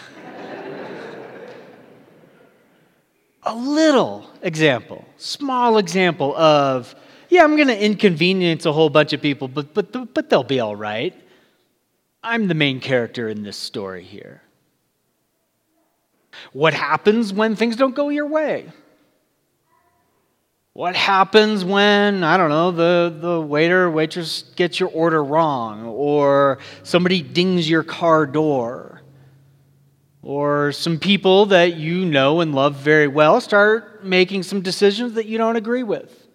a 3.43 3.55
little 3.55 4.27
example, 4.43 5.05
small 5.19 5.79
example 5.79 6.37
of, 6.37 6.95
yeah, 7.29 7.45
I'm 7.45 7.57
going 7.57 7.69
to 7.69 7.85
inconvenience 7.85 8.65
a 8.65 8.73
whole 8.73 8.91
bunch 8.91 9.13
of 9.13 9.21
people, 9.21 9.49
but, 9.49 9.75
but, 9.75 10.15
but 10.15 10.31
they'll 10.31 10.43
be 10.45 10.61
all 10.61 10.77
right. 10.77 11.15
I'm 12.23 12.47
the 12.47 12.55
main 12.55 12.81
character 12.81 13.29
in 13.29 13.43
this 13.43 13.57
story 13.57 14.05
here. 14.05 14.43
What 16.53 16.73
happens 16.73 17.33
when 17.33 17.57
things 17.57 17.77
don't 17.77 17.95
go 17.95 18.09
your 18.09 18.27
way? 18.27 18.71
What 20.75 20.97
happens 20.97 21.65
when, 21.67 22.25
I 22.25 22.39
don't 22.39 22.49
know, 22.49 22.71
the, 22.71 23.15
the 23.21 23.41
waiter 23.41 23.91
waitress 23.91 24.43
gets 24.57 24.81
your 24.81 24.89
order 24.89 25.23
wrong, 25.23 25.85
or 25.85 26.59
somebody 26.83 27.21
dings 27.21 27.69
your 27.69 27.83
car 27.83 28.25
door, 28.25 29.03
or 30.23 30.73
some 30.73 30.99
people 30.99 31.47
that 31.47 31.75
you 31.75 32.07
know 32.07 32.41
and 32.41 32.55
love 32.55 32.77
very 32.77 33.07
well 33.07 33.39
start 33.41 34.03
making 34.03 34.45
some 34.45 34.63
decisions 34.63 35.13
that 35.15 35.27
you 35.27 35.37
don't 35.37 35.57
agree 35.57 35.83
with? 35.83 36.27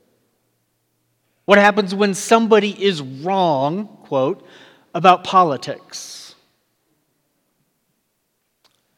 What 1.45 1.57
happens 1.57 1.95
when 1.95 2.13
somebody 2.13 2.71
is 2.83 3.01
wrong, 3.01 3.87
quote, 4.03 4.45
about 4.93 5.23
politics? 5.23 6.35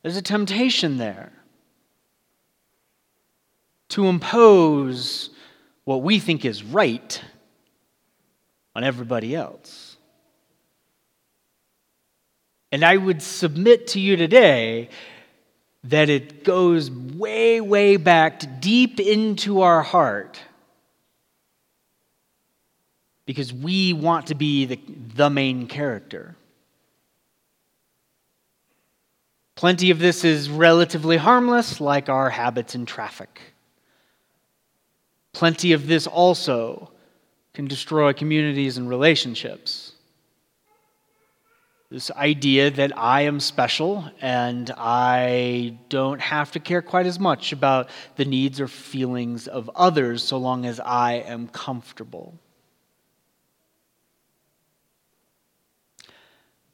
There's 0.02 0.18
a 0.18 0.22
temptation 0.22 0.98
there 0.98 1.32
to 3.90 4.08
impose 4.08 5.30
what 5.84 6.02
we 6.04 6.20
think 6.20 6.46
is 6.46 6.64
right 6.64 7.22
on 8.76 8.84
everybody 8.84 9.36
else. 9.36 9.98
And 12.72 12.84
I 12.84 12.98
would 12.98 13.22
submit 13.22 13.88
to 13.88 14.00
you 14.00 14.16
today 14.16 14.90
that 15.86 16.10
it 16.10 16.44
goes 16.44 16.92
way, 16.92 17.62
way 17.62 17.98
back 17.98 18.62
deep 18.62 19.00
into 19.00 19.62
our 19.62 19.82
heart 19.82 20.40
because 23.26 23.54
we 23.54 23.94
want 23.94 24.28
to 24.28 24.36
be 24.36 24.66
the, 24.66 24.80
the 25.16 25.30
main 25.30 25.68
character. 25.68 26.36
Plenty 29.56 29.92
of 29.92 30.00
this 30.00 30.24
is 30.24 30.50
relatively 30.50 31.18
harmless, 31.18 31.82
like 31.82 32.10
our 32.10 32.30
habits 32.30 32.76
in 32.76 32.86
traffic. 32.86 33.54
Plenty 35.34 35.74
of 35.74 35.88
this 35.88 36.08
also 36.08 36.92
can 37.54 37.66
destroy 37.66 38.14
communities 38.14 38.78
and 38.78 38.90
relationships. 38.90 39.94
This 41.92 42.12
idea 42.12 42.70
that 42.70 42.96
I 42.96 43.22
am 43.22 43.40
special 43.40 44.12
and 44.22 44.72
I 44.78 45.78
don't 45.90 46.22
have 46.22 46.52
to 46.52 46.60
care 46.60 46.84
quite 46.84 47.08
as 47.08 47.20
much 47.20 47.52
about 47.52 47.90
the 48.16 48.26
needs 48.26 48.62
or 48.62 48.68
feelings 48.68 49.48
of 49.48 49.72
others 49.76 50.24
so 50.24 50.38
long 50.38 50.66
as 50.66 50.80
I 50.80 51.14
am 51.14 51.48
comfortable. 51.48 52.38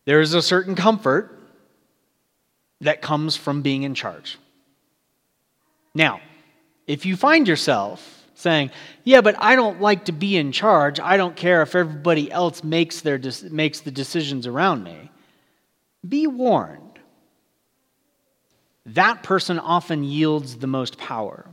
There 0.03 0.19
is 0.21 0.33
a 0.33 0.41
certain 0.41 0.75
comfort 0.75 1.39
that 2.81 3.01
comes 3.01 3.37
from 3.37 3.61
being 3.61 3.83
in 3.83 3.95
charge. 3.95 4.37
Now, 5.93 6.19
if 6.87 7.05
you 7.05 7.15
find 7.15 7.47
yourself 7.47 8.24
saying, 8.35 8.71
Yeah, 9.03 9.21
but 9.21 9.35
I 9.39 9.55
don't 9.55 9.81
like 9.81 10.05
to 10.05 10.11
be 10.11 10.37
in 10.37 10.51
charge. 10.51 10.99
I 10.99 11.17
don't 11.17 11.35
care 11.35 11.61
if 11.61 11.73
everybody 11.73 12.31
else 12.31 12.63
makes, 12.63 13.01
their, 13.01 13.19
makes 13.49 13.79
the 13.79 13.91
decisions 13.91 14.45
around 14.45 14.83
me. 14.83 15.09
Be 16.07 16.27
warned. 16.27 16.99
That 18.85 19.23
person 19.23 19.57
often 19.57 20.03
yields 20.03 20.57
the 20.57 20.67
most 20.67 20.97
power. 20.97 21.45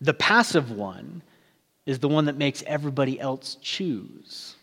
The 0.00 0.14
passive 0.14 0.70
one 0.70 1.22
is 1.86 1.98
the 1.98 2.08
one 2.08 2.26
that 2.26 2.36
makes 2.36 2.62
everybody 2.66 3.18
else 3.18 3.56
choose. 3.62 4.54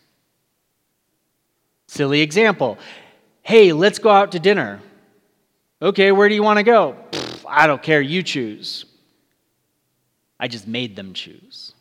Silly 1.88 2.20
example. 2.20 2.78
Hey, 3.42 3.72
let's 3.72 3.98
go 3.98 4.10
out 4.10 4.32
to 4.32 4.38
dinner. 4.38 4.80
Okay, 5.82 6.12
where 6.12 6.28
do 6.28 6.34
you 6.34 6.42
want 6.42 6.58
to 6.58 6.62
go? 6.62 6.96
I 7.46 7.66
don't 7.66 7.82
care, 7.82 8.00
you 8.00 8.22
choose. 8.22 8.86
I 10.38 10.48
just 10.48 10.66
made 10.66 10.96
them 10.96 11.14
choose. 11.14 11.72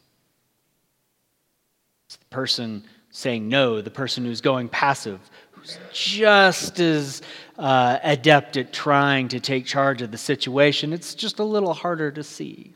It's 2.08 2.18
the 2.18 2.26
person 2.26 2.84
saying 3.10 3.48
no, 3.50 3.82
the 3.82 3.92
person 3.92 4.26
who's 4.26 4.42
going 4.42 4.70
passive, 4.70 5.20
who's 5.52 5.78
just 5.92 6.80
as 6.80 7.22
uh, 7.58 7.98
adept 8.04 8.58
at 8.58 8.74
trying 8.74 9.30
to 9.30 9.40
take 9.40 9.66
charge 9.66 10.02
of 10.02 10.12
the 10.12 10.18
situation. 10.18 10.94
It's 10.94 11.16
just 11.16 11.40
a 11.40 11.44
little 11.44 11.74
harder 11.74 12.12
to 12.12 12.24
see. 12.24 12.74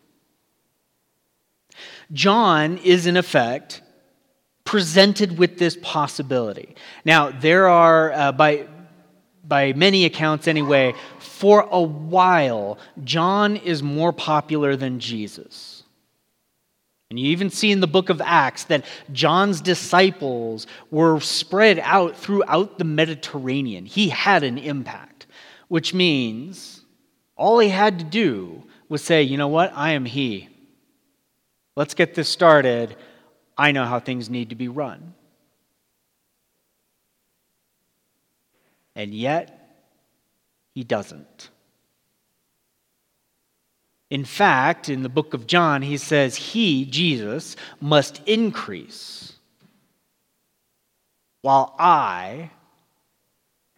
John 2.12 2.78
is, 2.78 3.06
in 3.06 3.18
effect, 3.18 3.82
presented 4.64 5.38
with 5.38 5.58
this 5.58 5.78
possibility. 5.82 6.76
Now, 7.06 7.32
there 7.32 7.68
are, 7.68 8.12
uh, 8.12 8.32
by, 8.32 8.68
by 9.50 9.74
many 9.74 10.06
accounts 10.06 10.48
anyway, 10.48 10.94
for 11.18 11.68
a 11.72 11.82
while, 11.82 12.78
John 13.04 13.58
is 13.58 13.84
more 13.84 14.14
popular 14.14 14.76
than 14.76 15.00
Jesus. 15.00 15.84
And 17.10 17.20
you 17.20 17.30
even 17.32 17.50
see 17.50 17.72
in 17.72 17.80
the 17.80 17.88
book 17.88 18.10
of 18.10 18.22
Acts 18.24 18.66
that 18.66 18.86
John's 19.12 19.62
disciples 19.62 20.68
were 20.92 21.20
spread 21.20 21.80
out 21.80 22.16
throughout 22.16 22.78
the 22.78 22.84
Mediterranean. 22.84 23.86
He 23.86 24.10
had 24.10 24.44
an 24.44 24.60
impact, 24.60 25.26
which 25.70 25.92
means 25.92 26.82
all 27.36 27.58
he 27.58 27.70
had 27.70 27.98
to 27.98 28.06
do 28.06 28.64
was 28.90 29.04
say, 29.04 29.24
you 29.24 29.38
know 29.38 29.48
what, 29.48 29.74
I 29.76 29.92
am 29.92 30.06
he. 30.06 30.50
Let's 31.76 31.96
get 31.96 32.14
this 32.14 32.30
started. 32.30 32.96
I 33.58 33.72
know 33.72 33.86
how 33.86 34.00
things 34.00 34.30
need 34.30 34.50
to 34.50 34.56
be 34.56 34.68
run. 34.68 35.16
And 39.00 39.14
yet, 39.14 39.78
he 40.76 40.84
doesn't. 40.84 41.52
In 44.10 44.26
fact, 44.26 44.90
in 44.90 45.04
the 45.04 45.08
book 45.08 45.34
of 45.34 45.48
John, 45.48 45.82
he 45.82 45.96
says, 45.96 46.36
He, 46.36 46.84
Jesus, 46.84 47.56
must 47.80 48.22
increase, 48.26 49.32
while 51.44 51.74
I 51.80 52.52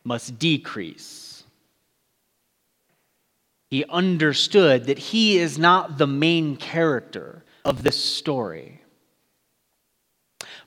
must 0.04 0.40
decrease. 0.40 1.44
He 3.70 3.86
understood 3.86 4.88
that 4.88 4.98
he 4.98 5.38
is 5.38 5.60
not 5.60 6.00
the 6.00 6.08
main 6.08 6.58
character 6.58 7.44
of 7.64 7.84
this 7.84 8.04
story. 8.04 8.82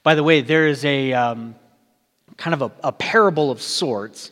By 0.05 0.15
the 0.15 0.23
way, 0.23 0.43
there 0.43 0.69
is 0.69 0.85
a 0.85 1.13
um, 1.13 1.57
kind 2.37 2.55
of 2.55 2.63
a, 2.63 2.73
a, 2.89 2.93
parable 2.93 3.51
of 3.51 3.61
sorts 3.63 4.31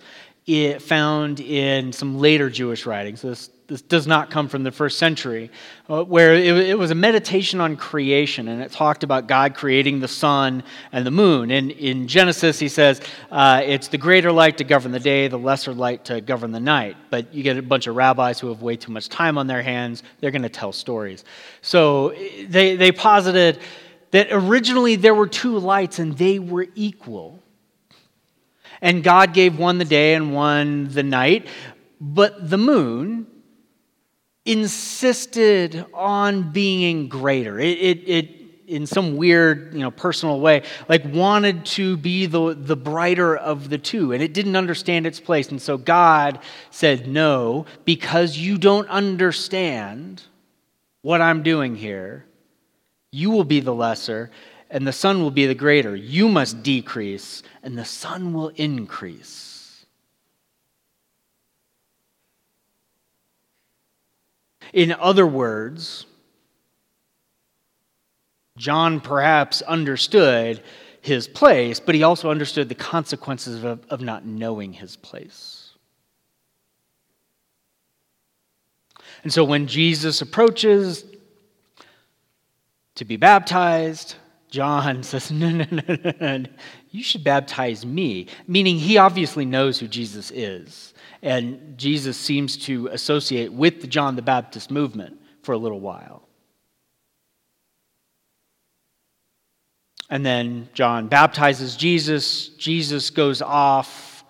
found 0.80 1.40
in 1.40 1.92
some 1.92 2.18
later 2.18 2.50
Jewish 2.50 2.85
writings. 2.85 3.23
This 3.23 3.50
this 3.73 3.80
does 3.80 4.06
not 4.06 4.30
come 4.30 4.49
from 4.49 4.64
the 4.64 4.71
first 4.71 4.99
century, 4.99 5.50
uh, 5.88 6.04
where 6.04 6.35
it, 6.35 6.56
it, 6.59 6.78
was 6.78 6.90
a 6.90 6.94
meditation 6.94 7.59
on 7.59 7.76
creation, 7.76 8.49
and 8.49 8.61
it 8.61 8.71
talked 8.71 9.02
about 9.02 9.26
God 9.26 9.54
creating 9.54 10.00
the 10.00 10.09
sun 10.09 10.62
and 10.92 11.06
the 11.06 11.11
moon. 11.11 11.50
And 11.50 11.71
in 11.71 12.06
Genesis, 12.06 12.59
he 12.59 12.68
says 12.68 13.00
uh, 13.30 13.62
it's 13.64 13.88
the 13.88 13.97
greater 13.97 14.30
light 14.30 14.59
to 14.59 14.64
govern 14.64 14.92
the 14.92 15.00
day, 15.00 15.26
the 15.28 15.38
lesser 15.38 15.73
light 15.73 16.04
to 16.04 16.21
govern 16.21 16.52
the 16.52 16.61
night. 16.61 16.99
But 17.09 17.32
you 17.32 17.42
get 17.42 17.56
a 17.56 17.62
bunch 17.62 17.87
of 17.87 17.97
rabbis 17.97 18.38
who 18.38 18.49
have 18.49 18.61
way 18.61 18.76
too 18.76 18.92
much 18.92 19.09
time 19.09 19.38
on 19.38 19.47
their 19.47 19.62
hands, 19.62 20.02
they're 20.21 20.32
going 20.32 20.42
to 20.42 20.50
tell 20.50 20.73
stories. 20.73 21.25
So 21.62 22.11
they, 22.49 22.76
they 22.76 22.92
posited 22.92 23.59
that 24.11 24.28
originally 24.30 24.97
there 24.97 25.14
were 25.14 25.28
two 25.28 25.59
lights 25.59 25.99
and 25.99 26.16
they 26.18 26.38
were 26.38 26.66
equal. 26.75 27.41
And 28.82 29.02
God 29.02 29.32
gave 29.32 29.58
one 29.58 29.78
the 29.78 29.86
day 29.86 30.14
and 30.14 30.34
one 30.34 30.88
the 30.88 31.04
night. 31.04 31.46
But 32.00 32.50
the 32.50 32.58
moon 32.58 33.28
insisted 34.44 35.86
on 35.94 36.50
being 36.50 37.08
greater. 37.08 37.58
It, 37.60 37.78
it, 37.78 38.08
it, 38.08 38.38
in 38.66 38.86
some 38.86 39.16
weird, 39.16 39.72
you 39.72 39.80
know, 39.80 39.90
personal 39.90 40.40
way, 40.40 40.62
like 40.88 41.04
wanted 41.04 41.64
to 41.66 41.96
be 41.96 42.26
the, 42.26 42.54
the 42.54 42.76
brighter 42.76 43.37
of 43.37 43.68
the 43.68 43.78
two, 43.78 44.12
and 44.12 44.22
it 44.22 44.33
didn't 44.33 44.57
understand 44.57 45.07
its 45.07 45.20
place. 45.20 45.50
And 45.50 45.61
so 45.61 45.76
God 45.76 46.40
said, 46.70 47.07
No, 47.07 47.66
because 47.85 48.37
you 48.37 48.59
don't 48.59 48.88
understand 48.88 50.22
what 51.02 51.20
I'm 51.20 51.42
doing 51.42 51.76
here, 51.76 52.24
you 53.11 53.30
will 53.30 53.44
be 53.44 53.61
the 53.61 53.74
lesser, 53.74 54.30
and 54.72 54.87
the 54.87 54.92
sun 54.92 55.22
will 55.22 55.30
be 55.30 55.44
the 55.44 55.54
greater. 55.54 55.94
You 55.94 56.28
must 56.28 56.62
decrease, 56.62 57.42
and 57.62 57.76
the 57.76 57.85
sun 57.85 58.32
will 58.32 58.48
increase. 58.56 59.85
In 64.72 64.92
other 64.92 65.26
words, 65.26 66.06
John 68.56 69.00
perhaps 69.00 69.61
understood 69.61 70.62
his 71.02 71.28
place, 71.28 71.78
but 71.78 71.94
he 71.94 72.02
also 72.02 72.30
understood 72.30 72.70
the 72.70 72.74
consequences 72.74 73.64
of, 73.64 73.85
of 73.90 74.00
not 74.00 74.24
knowing 74.24 74.72
his 74.72 74.96
place. 74.96 75.74
And 79.22 79.30
so 79.30 79.44
when 79.44 79.66
Jesus 79.66 80.22
approaches 80.22 81.04
to 82.94 83.04
be 83.04 83.16
baptized, 83.16 84.14
John 84.52 85.02
says, 85.02 85.30
No, 85.32 85.50
no, 85.50 85.66
no, 85.72 85.82
no, 85.88 86.12
no. 86.20 86.44
You 86.90 87.02
should 87.02 87.24
baptize 87.24 87.86
me. 87.86 88.26
Meaning 88.46 88.76
he 88.76 88.98
obviously 88.98 89.46
knows 89.46 89.78
who 89.78 89.88
Jesus 89.88 90.30
is. 90.30 90.92
And 91.22 91.78
Jesus 91.78 92.18
seems 92.18 92.58
to 92.66 92.88
associate 92.88 93.50
with 93.50 93.80
the 93.80 93.86
John 93.86 94.14
the 94.14 94.20
Baptist 94.22 94.70
movement 94.70 95.18
for 95.42 95.52
a 95.52 95.58
little 95.58 95.80
while. 95.80 96.28
And 100.10 100.24
then 100.26 100.68
John 100.74 101.08
baptizes 101.08 101.74
Jesus. 101.74 102.48
Jesus 102.48 103.08
goes 103.08 103.40
off 103.40 104.22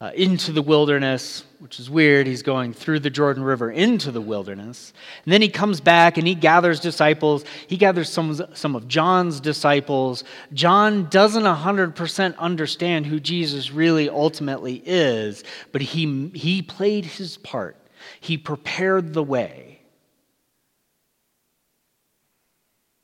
uh, 0.00 0.12
into 0.14 0.52
the 0.52 0.62
wilderness, 0.62 1.42
which 1.62 1.78
is 1.78 1.88
weird. 1.88 2.26
He's 2.26 2.42
going 2.42 2.72
through 2.72 2.98
the 2.98 3.08
Jordan 3.08 3.44
River 3.44 3.70
into 3.70 4.10
the 4.10 4.20
wilderness. 4.20 4.92
And 5.24 5.32
then 5.32 5.40
he 5.40 5.48
comes 5.48 5.80
back 5.80 6.18
and 6.18 6.26
he 6.26 6.34
gathers 6.34 6.80
disciples. 6.80 7.44
He 7.68 7.76
gathers 7.76 8.08
some, 8.08 8.34
some 8.52 8.74
of 8.74 8.88
John's 8.88 9.38
disciples. 9.38 10.24
John 10.52 11.08
doesn't 11.08 11.44
100% 11.44 12.36
understand 12.36 13.06
who 13.06 13.20
Jesus 13.20 13.70
really 13.70 14.08
ultimately 14.08 14.82
is, 14.84 15.44
but 15.70 15.82
he, 15.82 16.30
he 16.34 16.62
played 16.62 17.04
his 17.04 17.36
part. 17.36 17.76
He 18.18 18.36
prepared 18.36 19.14
the 19.14 19.22
way. 19.22 19.82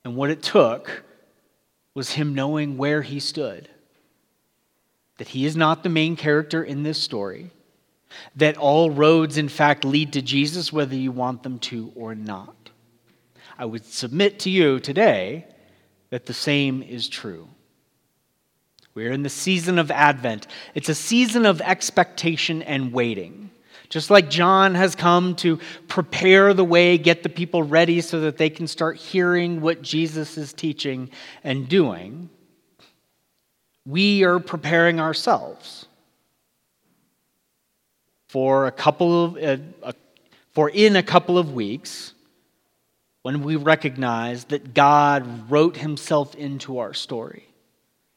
And 0.05 0.17
what 0.17 0.31
it 0.31 0.43
took 0.43 1.05
was 1.95 2.11
him 2.11 2.35
knowing 2.35 2.77
where 2.77 3.03
he 3.03 3.21
stood 3.21 3.69
that 5.19 5.29
he 5.29 5.47
is 5.47 5.57
not 5.57 5.85
the 5.85 5.89
main 5.89 6.17
character 6.17 6.63
in 6.63 6.83
this 6.85 7.01
story, 7.01 7.51
that 8.37 8.57
all 8.57 8.91
roads, 8.91 9.37
in 9.37 9.49
fact, 9.49 9.85
lead 9.85 10.13
to 10.13 10.23
Jesus, 10.23 10.73
whether 10.73 10.95
you 10.95 11.13
want 11.13 11.43
them 11.43 11.59
to 11.61 11.93
or 11.95 12.15
not. 12.15 12.71
I 13.59 13.65
would 13.65 13.85
submit 13.85 14.41
to 14.41 14.51
you 14.51 14.81
today 14.81 15.47
that 16.11 16.27
the 16.27 16.35
same 16.35 16.83
is 16.83 17.09
true. 17.09 17.49
We're 18.95 19.13
in 19.13 19.23
the 19.23 19.29
season 19.29 19.79
of 19.79 19.91
Advent, 19.91 20.47
it's 20.75 20.89
a 20.89 20.95
season 20.95 21.47
of 21.47 21.61
expectation 21.61 22.63
and 22.63 22.93
waiting. 22.93 23.51
Just 23.89 24.11
like 24.11 24.29
John 24.29 24.75
has 24.75 24.95
come 24.95 25.35
to 25.37 25.59
prepare 25.87 26.53
the 26.53 26.65
way, 26.65 26.99
get 26.99 27.23
the 27.23 27.31
people 27.31 27.63
ready 27.63 28.03
so 28.03 28.21
that 28.21 28.37
they 28.37 28.51
can 28.51 28.67
start 28.67 28.99
hearing 28.99 29.63
what 29.63 29.81
Jesus 29.81 30.37
is 30.37 30.53
teaching 30.53 31.09
and 31.43 31.67
doing 31.71 32.29
we 33.89 34.23
are 34.23 34.39
preparing 34.39 35.01
ourselves 35.01 35.87
for 38.29 38.67
a 38.67 38.73
couple 38.73 39.25
of 39.25 39.39
uh, 39.83 39.93
for 40.53 40.71
in 40.71 40.97
a 40.97 41.03
couple 41.03 41.39
of 41.39 41.53
weeks 41.53 42.13
when 43.23 43.43
we 43.43 43.57
recognize 43.57 44.45
that 44.45 44.75
God 44.75 45.51
wrote 45.51 45.77
himself 45.77 46.35
into 46.35 46.79
our 46.79 46.95
story. 46.95 47.45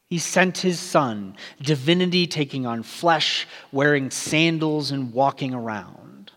He 0.08 0.18
sent 0.18 0.58
his 0.58 0.78
son, 0.78 1.36
divinity 1.60 2.26
taking 2.26 2.66
on 2.66 2.82
flesh, 2.82 3.46
wearing 3.72 4.10
sandals 4.10 4.90
and 4.90 5.12
walking 5.12 5.54
around. 5.54 6.32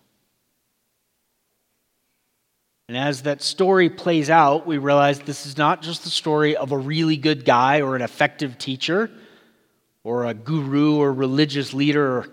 And 2.87 2.97
as 2.97 3.23
that 3.23 3.41
story 3.41 3.89
plays 3.89 4.29
out, 4.29 4.67
we 4.67 4.77
realize 4.77 5.19
this 5.19 5.45
is 5.45 5.57
not 5.57 5.81
just 5.81 6.03
the 6.03 6.09
story 6.09 6.55
of 6.55 6.71
a 6.71 6.77
really 6.77 7.17
good 7.17 7.43
guy 7.43 7.81
or 7.81 7.95
an 7.95 8.01
effective 8.01 8.57
teacher 8.57 9.09
or 10.03 10.25
a 10.25 10.33
guru 10.33 10.97
or 10.97 11.11
religious 11.11 11.73
leader 11.73 12.29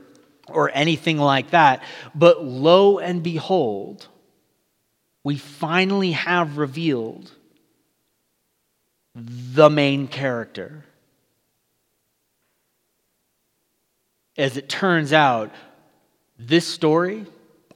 or 0.52 0.70
anything 0.72 1.18
like 1.18 1.50
that. 1.50 1.82
But 2.14 2.44
lo 2.44 2.98
and 2.98 3.22
behold, 3.22 4.06
we 5.24 5.36
finally 5.36 6.12
have 6.12 6.58
revealed 6.58 7.30
the 9.14 9.70
main 9.70 10.08
character. 10.08 10.84
As 14.36 14.56
it 14.56 14.68
turns 14.68 15.12
out, 15.12 15.50
this 16.38 16.66
story, 16.66 17.26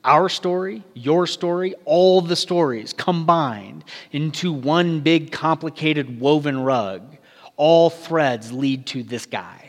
our 0.02 0.28
story, 0.28 0.82
your 0.94 1.26
story, 1.26 1.74
all 1.84 2.20
the 2.20 2.36
stories 2.36 2.92
combined 2.92 3.84
into 4.12 4.52
one 4.52 5.00
big 5.00 5.30
complicated 5.30 6.20
woven 6.20 6.60
rug, 6.60 7.16
all 7.56 7.90
threads 7.90 8.52
lead 8.52 8.86
to 8.86 9.02
this 9.02 9.26
guy. 9.26 9.65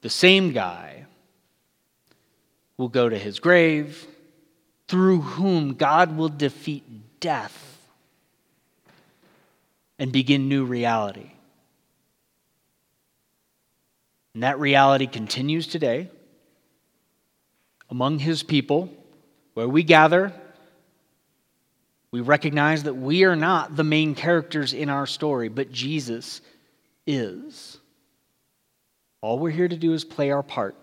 The 0.00 0.10
same 0.10 0.52
guy 0.52 1.06
will 2.76 2.88
go 2.88 3.08
to 3.08 3.18
his 3.18 3.40
grave, 3.40 4.06
through 4.86 5.20
whom 5.20 5.74
God 5.74 6.16
will 6.16 6.28
defeat 6.28 6.84
death 7.20 7.78
and 9.98 10.12
begin 10.12 10.48
new 10.48 10.64
reality. 10.64 11.32
And 14.34 14.44
that 14.44 14.60
reality 14.60 15.08
continues 15.08 15.66
today 15.66 16.08
among 17.90 18.20
his 18.20 18.42
people, 18.42 18.90
where 19.54 19.68
we 19.68 19.82
gather. 19.82 20.32
We 22.10 22.20
recognize 22.20 22.84
that 22.84 22.94
we 22.94 23.24
are 23.24 23.36
not 23.36 23.76
the 23.76 23.84
main 23.84 24.14
characters 24.14 24.72
in 24.72 24.88
our 24.88 25.06
story, 25.06 25.48
but 25.48 25.72
Jesus 25.72 26.40
is. 27.06 27.77
All 29.20 29.38
we're 29.38 29.50
here 29.50 29.68
to 29.68 29.76
do 29.76 29.92
is 29.94 30.04
play 30.04 30.30
our 30.30 30.42
part. 30.42 30.76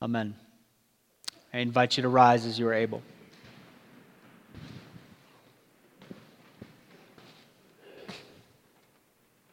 Amen. 0.00 0.34
I 1.52 1.58
invite 1.58 1.96
you 1.96 2.02
to 2.02 2.08
rise 2.08 2.46
as 2.46 2.58
you 2.58 2.66
are 2.68 2.74
able. 2.74 3.02